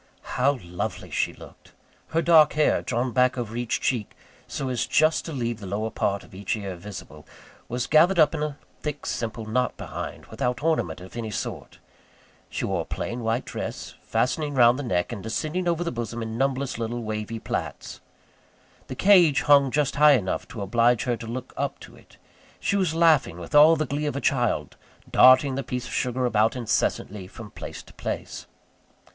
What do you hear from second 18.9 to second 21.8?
cage hung just high enough to oblige her to look up